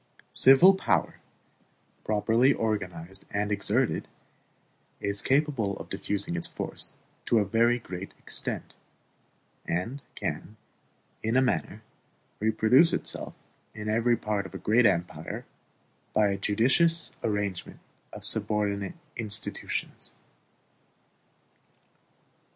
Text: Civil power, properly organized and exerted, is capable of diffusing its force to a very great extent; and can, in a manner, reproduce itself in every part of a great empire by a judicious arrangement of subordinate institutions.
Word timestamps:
Civil 0.33 0.73
power, 0.73 1.19
properly 2.03 2.53
organized 2.53 3.23
and 3.29 3.51
exerted, 3.51 4.07
is 4.99 5.21
capable 5.21 5.77
of 5.77 5.89
diffusing 5.91 6.35
its 6.35 6.47
force 6.47 6.93
to 7.23 7.37
a 7.37 7.45
very 7.45 7.77
great 7.77 8.11
extent; 8.17 8.73
and 9.67 10.01
can, 10.15 10.57
in 11.21 11.37
a 11.37 11.41
manner, 11.43 11.83
reproduce 12.39 12.93
itself 12.93 13.35
in 13.75 13.87
every 13.87 14.17
part 14.17 14.47
of 14.47 14.55
a 14.55 14.57
great 14.57 14.87
empire 14.87 15.45
by 16.15 16.29
a 16.29 16.37
judicious 16.39 17.11
arrangement 17.23 17.77
of 18.11 18.25
subordinate 18.25 18.95
institutions. 19.15 20.13